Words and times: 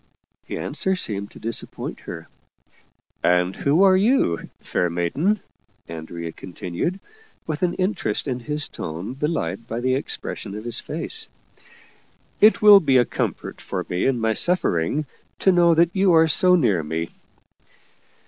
The 0.47 0.57
answer 0.57 0.95
seemed 0.95 1.29
to 1.29 1.39
disappoint 1.39 1.99
her." 1.99 2.27
And 3.23 3.55
who 3.55 3.83
are 3.83 3.95
you, 3.95 4.49
fair 4.59 4.89
maiden?" 4.89 5.39
Andrea 5.87 6.31
continued, 6.31 6.99
with 7.45 7.61
an 7.61 7.75
interest 7.75 8.27
in 8.27 8.39
his 8.39 8.67
tone 8.67 9.13
belied 9.13 9.67
by 9.67 9.79
the 9.79 9.93
expression 9.93 10.55
of 10.55 10.63
his 10.63 10.79
face." 10.79 11.27
It 12.41 12.63
will 12.63 12.79
be 12.79 12.97
a 12.97 13.05
comfort 13.05 13.61
for 13.61 13.85
me 13.89 14.07
in 14.07 14.19
my 14.19 14.33
suffering, 14.33 15.05
to 15.37 15.51
know 15.51 15.75
that 15.75 15.95
you 15.95 16.13
are 16.13 16.27
so 16.27 16.55
near 16.55 16.81
me." 16.81 17.11